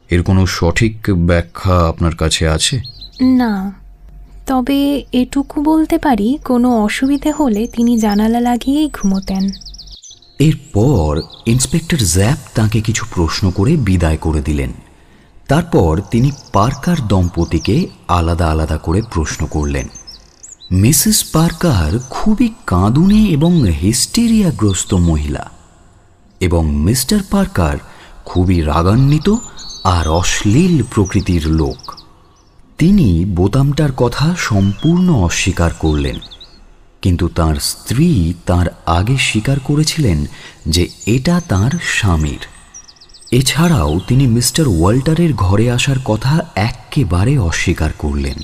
[0.10, 2.82] এর কোনো সঠিক ব্যাখ্যা আপনার কাছে আছে?
[3.22, 3.74] না।
[4.48, 9.50] তবে এটুকু বলতে পারি কোনো অসুবিধে হলে তিনি জানালা লাগিয়েই ঘুমোতেন।
[10.48, 11.10] এরপর
[11.46, 14.72] ইন্সপেক্টর জ্যাপ তাকে কিছু প্রশ্ন করে বিদায় করে দিলেন।
[15.48, 17.76] তারপর তিনি পার্কার দম্পতিকে
[18.08, 19.88] আলাদা আলাদা করে প্রশ্ন করলেন।
[20.72, 23.52] মিসেস পার্কার খুবই কাঁদুনে এবং
[23.82, 25.52] হিস্টেরিয়াগ্রস্ত মহিলা
[26.40, 27.78] এবং মিস্টার পার্কার
[28.26, 29.28] খুবই রাগান্বিত
[29.84, 31.82] আর অশ্লীল প্রকৃতির লোক।
[32.78, 36.18] তিনি বোতামটার কথা সম্পূর্ণ অস্বীকার করলেন।
[37.04, 40.26] কিন্তু তার স্ত্রী তার আগে স্বীকার করেছিলেন
[40.68, 42.44] যে এটা তার স্বামীর।
[43.32, 48.40] এছাড়াও তিনি মিস্টার ওয়াল্টারের ঘরে আসার কথা একেবারে অস্বীকার করলেন।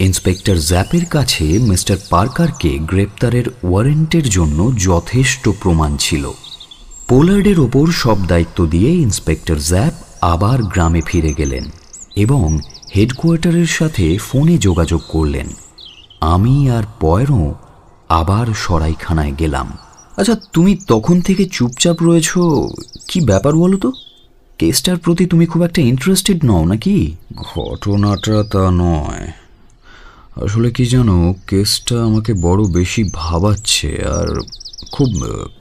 [0.00, 6.24] ইন্সপেক্টর জ্যাপের কাছে মিস্টার পার্কারকে গ্রেপ্তারের ওয়ারেন্টের জন্য যথেষ্ট প্রমাণ ছিল।
[7.08, 11.64] পোলার্ডের ওপর সব দায়িত্ব দিয়ে ইন্সপেক্টর জ্যাপ আবার গ্রামে ফিরে গেলেন
[12.16, 12.46] এবং
[12.96, 15.48] হেডকোয়ার্টারের সাথে ফোনে যোগাযোগ করলেন।
[16.20, 17.40] আমি আর পয়রো
[18.10, 19.72] আবার সরাইখানায় গেলাম।
[20.16, 22.38] আচ্ছা তুমি তখন থেকে চুপচাপ রয়েছ
[23.08, 23.92] কি ব্যাপার বলো তো?
[24.58, 27.16] কেসটার প্রতি তুমি খুব একটা ইন্টারেস্টেড নও নাকি?
[27.36, 29.32] ঘটনাটা তা নয়।
[30.44, 34.40] আসলে কি জানো কেসটা আমাকে বড় বেশি ভাবাচ্ছে আর
[34.92, 35.08] খুব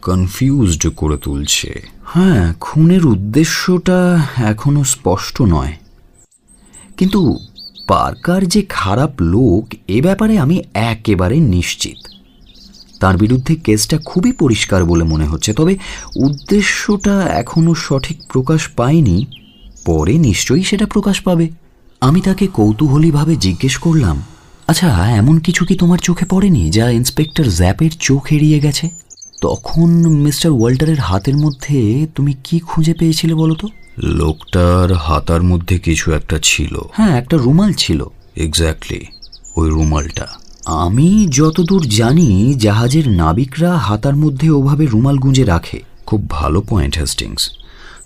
[0.01, 5.73] কনফিউজড করে তুলছে। হ্যাঁ খুনের উদ্দেশ্যটা এখনও স্পষ্ট নয়।
[6.97, 7.39] কিন্তু
[7.87, 12.08] পার্কার যে খারাপ লোক এ ব্যাপারে আমি একেবারে নিশ্চিত।
[12.99, 15.77] তার বিরুদ্ধে কেসটা খুবই পরিষ্কার বলে মনে হচ্ছে। তবে
[16.15, 19.25] উদ্দেশ্যটা এখনও সঠিক প্রকাশ পায়নি
[19.85, 21.49] পরে নিশ্চয়ই সেটা প্রকাশ পাবে।
[22.01, 24.23] আমি তাকে কৌতূহলীভাবে জিজ্ঞেস করলাম
[24.67, 28.89] আচ্ছা এমন কিছু কি তোমার চোখে পড়েনি যা ইন্সপেক্টর জ্যাপের চোখ এড়িয়ে গেছে?
[29.41, 33.67] তখন মিস্টার ওয়াল্টারের হাতের মধ্যে তুমি কি খুঁজে পেয়েছিলে বলো তো?
[33.97, 39.05] লোকটার হাতার মধ্যে কিছু একটা ছিল। হ্যাঁ একটা রুমাল ছিল। এক্স্যাক্টলি
[39.55, 40.27] ওই রুমালটা।
[40.69, 47.49] আমি যতদূর জানি জাহাজের নাবিকরা হাতার মধ্যে ওভাবে রুমাল গুঁজে রাখে। খুব ভালো পয়েন্ট হেস্টিংস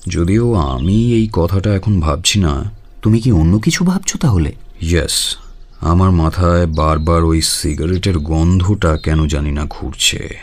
[0.08, 2.71] যদিও আমি এই কথাটা এখন ভাবছি না
[3.02, 4.56] তুমি কি অন্য কিছু ভাবছ তাহলে?
[4.82, 5.36] ইয়েস
[5.82, 10.38] আমার মাথায় বারবার ওই সিগারেটের গন্ধটা কেন জানি না ঘুরছে।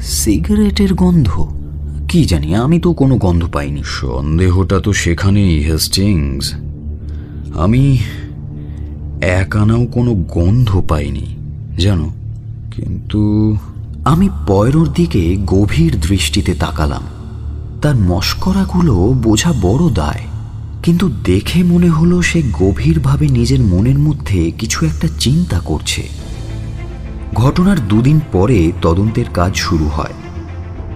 [0.00, 1.28] সিগারেটের গন্ধ?
[2.08, 6.52] কি জানি আমি তো কোনো গন্ধ পাইনি। সন্দেহটা তো সেখানেই হেস্টিংস
[7.54, 7.98] আমি
[9.20, 11.26] এক আনাও কোনো গন্ধ পাইনি,
[11.78, 12.10] জানো?
[12.72, 13.56] কিন্তু
[14.04, 17.02] আমি পয়রোর দিকে গভীর দৃষ্টিতে তাকালাম।
[17.82, 20.20] তার মস্করাগুলো বোঝা বড় দায়,
[20.82, 26.02] কিন্তু দেখে মনে হলো সে গভীরভাবে নিজের মনের মধ্যে কিছু একটা চিন্তা করছে।
[27.34, 30.14] ঘটনার দুদিন পরে তদন্তের কাজ শুরু হয়।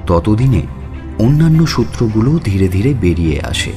[0.07, 0.63] ততদিনে
[1.19, 3.73] অন্যান্য সূত্রগুলো ধীরে ধীরে বেরিয়ে আসে।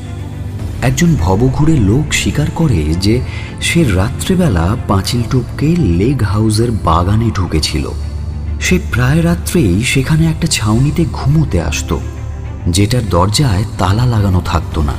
[0.88, 3.16] একজন ভবঘুরে লোক স্বীকার করে যে
[3.62, 5.70] সে রাত্রেবেলা পাঁচিল টপকে
[6.00, 7.86] লেগ হাউসের বাগানে ঢুকেছিল।
[8.62, 11.96] সে প্রায় রাত্রেই সেখানে একটা ছাউনিতে ঘুমোতে আসতো,
[12.68, 14.96] যেটার দরজায় তালা লাগানো থাকতো না।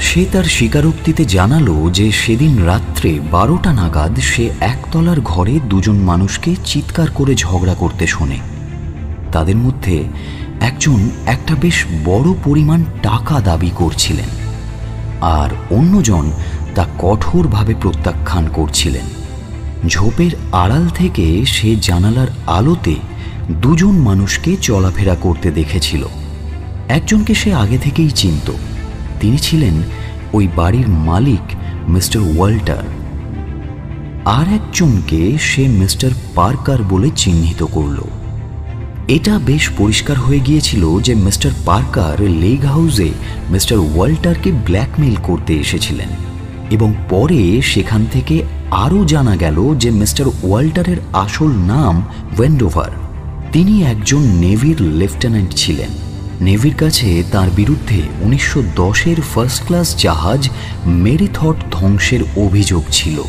[0.00, 7.08] সে তার স্বীকারোক্তিতে জানালো যে সেদিন রাত্রে বারোটা নাগাদ সে একতলার ঘরে দুজন মানুষকে চিৎকার
[7.14, 8.38] করে ঝগড়া করতে শোনে।
[9.32, 9.96] তাদের মধ্যে
[10.60, 14.30] একজন একটা বেশ বড় পরিমাণ টাকা দাবি করছিলেন।
[15.20, 16.30] আর অন্যজন
[16.74, 19.04] তা কঠোরভাবে প্রত্যাখ্যান করছিলেন।
[19.88, 22.94] ঝোপের আড়াল থেকে সে জানালার আলোতে
[23.50, 26.06] দুজন মানুষকে চলাফেরা করতে দেখেছিল।
[26.88, 28.52] একজনকে সে আগে থেকেই চিনত।
[29.20, 29.74] তিনি ছিলেন
[30.32, 31.54] ওই বাড়ির মালিক
[31.88, 32.82] মিস্টার ওয়াল্টার।
[34.24, 37.98] আর একজনকে সে মিস্টার পার্কার বলে চিহ্নিত করল।
[39.08, 43.10] এটা বেশ পরিষ্কার হয়ে গিয়েছিল যে মিস্টার পার্কার লেগ হাউসে
[43.50, 46.08] মিস্টার ওয়াল্টারকে ব্ল্যাকমেইল করতে এসেছিলেন।
[46.70, 52.06] এবং পরে সেখান থেকে আরও জানা গেল যে মিস্টার ওয়াল্টারের আসল নাম
[52.38, 52.90] ওয়েন্ডোভার।
[53.52, 55.88] তিনি একজন নেভির লেফটেন্যান্ট ছিলেন।
[56.40, 60.48] নেভির কাছে তার বিরুদ্ধে উনিশশো দশের ফার্স্ট ক্লাস জাহাজ
[60.86, 63.22] মেরিথট ধ্বংসের অভিযোগ ছিল।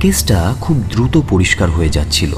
[0.00, 2.34] কেসটা খুব দ্রুত পরিষ্কার হয়ে যাচ্ছিল।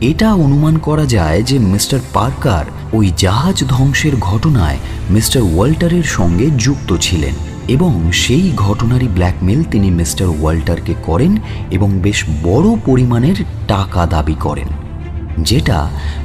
[0.00, 4.78] এটা অনুমান করা যায় যে মিস্টার পার্কার ওই জাহাজ ধ্বংসের ঘটনায়
[5.10, 7.34] মিস্টার ওয়াল্টারের সঙ্গে যুক্ত ছিলেন
[7.68, 11.32] এবং সেই ঘটনারই ব্ল্যাকমেল তিনি মিস্টার ওয়াল্টারকে করেন
[11.70, 14.68] এবং বেশ বড় পরিমাণের টাকা দাবি করেন,
[15.38, 15.78] যেটা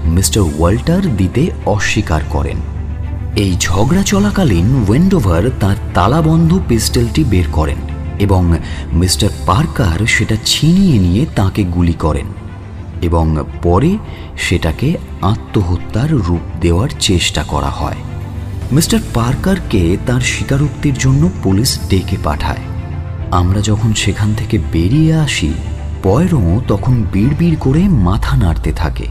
[0.06, 2.58] মিস্টার ওয়াল্টার দিতে অস্বীকার করেন।
[3.36, 7.78] এই ঝগড়া চলাকালীন ওয়েন্ডোভার তার তালাবন্ধ পিস্টলটি বের করেন
[8.20, 8.42] এবং
[8.94, 12.28] মিস্টার পার্কার সেটা ছিনিয়ে নিয়ে তাকে গুলি করেন।
[13.02, 13.98] এবং পরে
[14.38, 17.96] সেটাকে আত্মহত্যার রূপ দেওয়ার চেষ্টা করা হয়।
[18.72, 22.62] মিস্টার পার্কারকে তার স্বীকারোক্তির জন্য পুলিশ ডেকে পাঠায়।
[23.32, 25.54] আমরা যখন সেখান থেকে বেরিয়ে আসি
[26.04, 29.06] পয়রো তখন বিড়বিড় করে মাথা নাড়তে থাকে।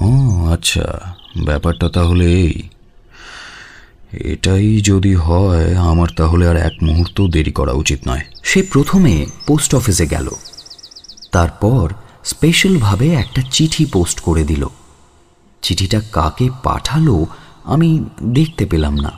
[0.00, 2.62] ও আচ্ছা ব্যাপারটা তাহলে এই।
[4.12, 9.74] এটাই যদি হয় আমার তাহলে আর এক মুহূর্ত দেরি করা উচিত নয়। সে প্রথমে পোস্ট
[9.74, 10.30] অফিসে গেল।
[11.32, 11.92] তারপর
[12.26, 14.66] স্পেশালভাবে একটা চিঠি পোস্ট করে দিল।
[15.62, 17.26] চিঠিটা কাকে পাঠালো
[17.64, 19.12] আমি দেখতে পেলাম না।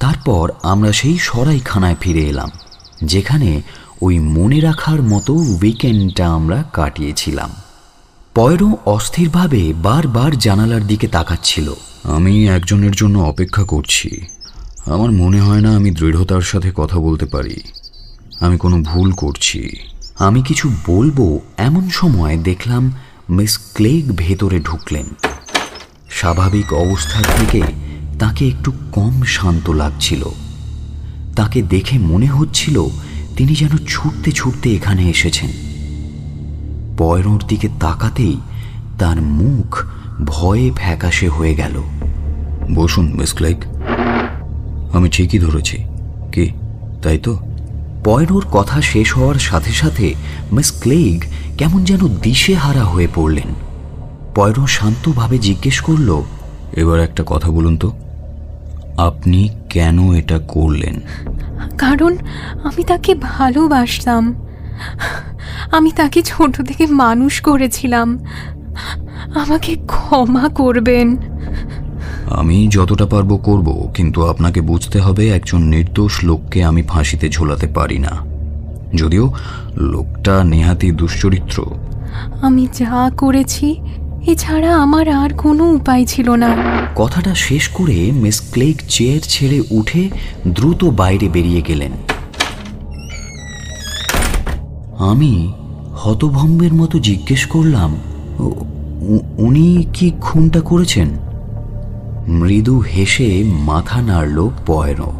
[0.00, 2.50] তারপর আমরা সেই সরাইখানায় ফিরে এলাম,
[3.04, 3.62] যেখানে
[4.02, 7.50] ওই মনে রাখার মতো উইকেন্ডটা আমরা কাটিয়েছিলাম।
[8.34, 14.10] পয়রো অস্থিরভাবে বারবার জানালার দিকে তাকাচ্ছিল। আমি একজনের জন্য অপেক্ষা করছি।
[14.86, 17.56] আমার মনে হয় না আমি দৃঢ়তার সাথে কথা বলতে পারি।
[18.40, 19.60] আমি কোনো ভুল করছি।
[20.18, 22.92] আমি কিছু বলব এমন সময় দেখলাম
[23.30, 25.06] মিস ক্লেগ ভেতরে ঢুকলেন।
[26.10, 27.62] স্বাভাবিক অবস্থার থেকে
[28.18, 30.24] তাকে একটু কম শান্ত লাগছিল।
[31.36, 32.84] তাকে দেখে মনে হচ্ছিল
[33.36, 35.50] তিনি যেন ছুটতে ছুটতে এখানে এসেছেন।
[36.98, 38.36] পয়রোর দিকে তাকাতেই
[38.98, 39.84] তার মুখ
[40.24, 41.82] ভয়ে ফ্যাকাশে হয়ে গেল।
[42.74, 43.56] বসুন, মিস ক্লেগ।
[44.92, 45.84] আমি ঠিকই ধরেছি।
[46.32, 46.50] কি,
[47.02, 47.53] তাই তো?
[48.04, 50.14] পয়রোর কথা শেষ হওয়ার সাথে সাথে
[50.52, 51.24] মিস ক্লেগ
[51.58, 53.54] কেমন যেন দিশেহারা হয়ে পড়লেন।
[54.34, 56.22] পয়রো শান্তভাবে জিজ্ঞেস করল
[56.72, 57.92] এবার একটা কথা বলুন তো
[58.96, 61.00] আপনি কেন এটা করলেন?
[61.78, 62.16] কারণ
[62.64, 64.48] আমি তাকে ভালোবাসতাম।
[65.72, 68.18] আমি তাকে ছোট থেকে মানুষ করেছিলাম।
[69.34, 71.16] আমাকে ক্ষমা করবেন।
[72.30, 77.98] আমি যতটা পারব করব কিন্তু আপনাকে বুঝতে হবে একজন নির্দোষ লোককে আমি ফাঁসিতে ঝোলাতে পারি
[77.98, 78.34] না।
[78.94, 79.32] যদিও
[79.76, 81.64] লোকটা নেহাতি দুশ্চরিত্র।
[82.42, 83.76] আমি যা করেছি
[84.26, 86.56] এছাড়া আমার আর কোনো উপায় ছিল না।
[86.96, 90.10] কথাটা শেষ করে মিস ক্লেগ চেয়ার ছেড়ে উঠে
[90.48, 91.92] দ্রুত বাইরে বেরিয়ে গেলেন।
[94.98, 95.52] আমি
[95.94, 97.96] হতভম্বের মতো জিজ্ঞেস করলাম
[98.38, 98.64] "উ-
[99.00, 101.08] উ- উনি কি খুনটা করেছেন?
[102.28, 105.12] মৃদু হেসে মাথা নাড়ল পয়রো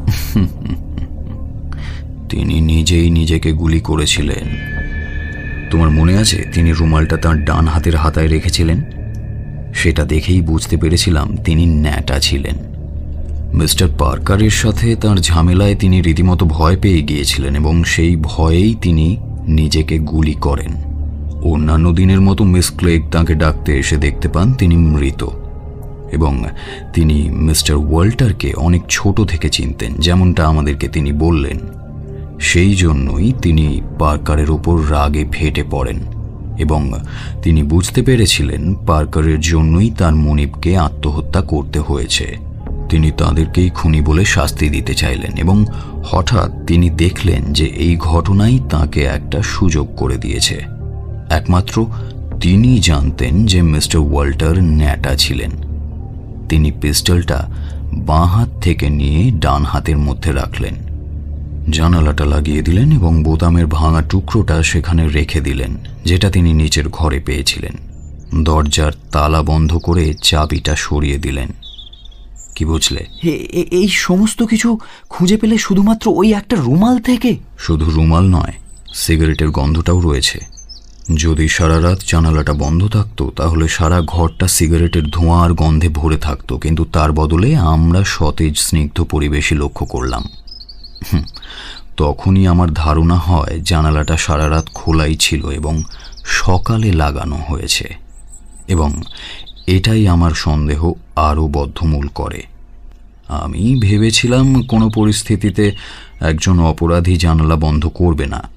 [2.28, 4.48] তিনি নিজেই নিজেকে গুলি করেছিলেন।
[5.70, 8.82] তোমার মনে আছে তিনি রুমালটা তার ডান হাতের হাতায় রেখেছিলেন?
[9.74, 12.54] সেটা দেখেই বুঝতে পেরেছিলাম তিনি ন্যাটা ছিলেন।
[13.54, 19.98] মিস্টার পার্কারের সাথে তার ঝামেলায় তিনি রীতিমতো ভয় পেয়ে গিয়েছিলেন এবং সেই ভয়েই তিনি নিজেকে
[19.98, 20.72] গুলি করেন।
[21.42, 25.28] অন্যান্য দিনের মতো মিস ক্লেগ তাকে ডাকতে এসে দেখতে পান, তিনি মৃত।
[26.12, 26.44] এবং
[26.94, 31.58] তিনি মিস্টার ওয়াল্টারকে অনেক ছোট থেকে চিনতেন, যেমনটা আমাদেরকে তিনি বললেন।
[32.40, 35.96] সেই জন্যই তিনি পার্কারের ওপর রাগে ফেটে পড়েন
[36.58, 36.92] এবং
[37.42, 42.38] তিনি বুঝতে পেরেছিলেন পার্কারের জন্যই তার মনিবকে আত্মহত্যা করতে হয়েছে।
[42.88, 45.64] তিনি তাদেরকেই খুনি বলে শাস্তি দিতে চাইলেন এবং
[46.04, 50.64] হঠাৎ তিনি দেখলেন যে এই ঘটনাই তাকে একটা সুযোগ করে দিয়েছে।
[51.30, 51.86] একমাত্র
[52.40, 55.50] তিনি জানতেন যে মিস্টার ওয়াল্টার ন্যাটা ছিলেন।
[56.48, 57.50] তিনি পিস্টলটা
[57.92, 60.74] বাঁ হাত থেকে নিয়ে ডান হাতের মধ্যে রাখলেন।
[61.70, 67.74] জানালাটা লাগিয়ে দিলেন এবং বোতামের ভাঙা টুকরোটা সেখানে রেখে দিলেন যেটা তিনি নিচের ঘরে পেয়েছিলেন।
[68.44, 71.48] দরজার তালা বন্ধ করে চাবিটা সরিয়ে দিলেন।
[72.54, 73.06] কি বুঝলে?
[73.70, 74.78] এই সমস্ত কিছু
[75.08, 77.36] খুঁজে পেলে শুধুমাত্র ওই একটা রুমাল থেকে?
[77.58, 78.52] শুধু রুমাল নয়
[78.94, 80.53] সিগারেটের গন্ধটাও রয়েছে।
[81.16, 86.58] যদি সারা রাত জানালাটা বন্ধ থাকতো, তাহলে সারা ঘরটা সিগারেটের ধোঁয়া আর গন্ধে ভরে থাকতো,
[86.58, 90.24] কিন্তু তার বদলে আমরা সতেজ, স্নিগ্ধ পরিবেশই লক্ষ্য করলাম।
[91.96, 95.82] তখনই আমার ধারণা হয় জানালাটা সারা রাত খোলাই ছিল এবং
[96.24, 97.96] সকালে লাগানো হয়েছে।
[98.68, 99.02] এবং
[99.66, 102.42] এটাই আমার সন্দেহ আরও বদ্ধমূল করে।
[103.28, 105.72] আমি ভেবেছিলাম কোনো পরিস্থিতিতে
[106.20, 108.53] একজন অপরাধী জানালা বন্ধ করবে না।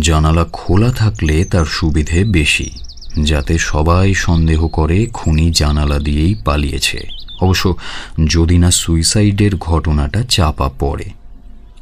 [0.00, 2.70] জানালা খোলা থাকলে তার সুবিধে বেশি,
[3.22, 7.06] যাতে সবাই সন্দেহ করে খুনি জানালা দিয়েই পালিয়েছে।
[7.40, 7.76] অবশ্য
[8.26, 11.10] যদি না সুইসাইডের ঘটনাটা চাপা পড়ে।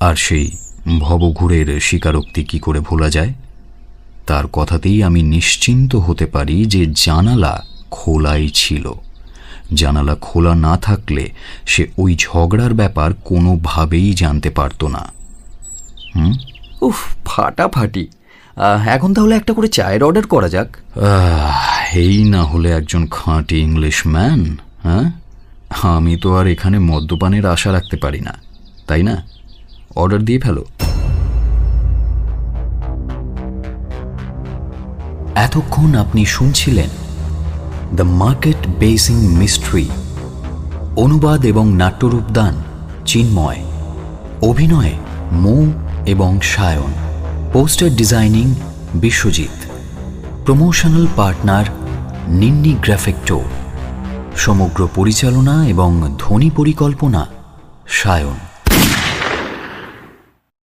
[0.00, 0.50] আর সেই
[0.98, 3.35] ভবঘুরের স্বীকারোক্তি কি করে ভোলা যায়?
[4.27, 8.92] তার কথাতেই আমি নিশ্চিন্ত হতে পারি যে জানালা খোলাই ছিল।
[9.74, 11.31] জানালা খোলা না থাকলে
[11.66, 15.12] সে ওই ঝগড়ার ব্যাপার কোনোভাবেই জানতে পারতো না।
[16.86, 18.04] উফ, ফাটাফাটি।
[18.96, 20.68] এখন তাহলে একটা করে চায়ের অর্ডার করা যাক।
[22.04, 24.40] এই না হলে একজন খাঁটি ইংলিশ ম্যান
[24.86, 25.06] হ্যাঁ?
[25.96, 28.34] আমি তো আর এখানে মদ্যপানের আশা রাখতে পারি না,
[28.88, 29.14] তাই না?
[30.00, 30.64] অর্ডার দিয়ে ফেলো।
[35.46, 36.90] এতক্ষণ আপনি শুনছিলেন
[37.98, 39.86] দ্য মার্কেট বেসিং মিস্ট্রি
[41.04, 42.54] অনুবাদ এবং নাট্যরূপদান,
[43.10, 43.60] চিন্ময়।
[44.50, 44.94] অভিনয়ে
[45.44, 45.62] মৌ
[46.06, 46.92] এবং Sayan.
[47.52, 48.54] Poster designing
[48.94, 49.66] Biswajit.
[50.44, 51.64] Promotional partner
[52.28, 53.42] Ninni Graphecto
[54.36, 57.26] সমগ্র পরিচালনা এবং ধ্বনি পরিকল্পনা
[57.88, 58.53] সায়ন।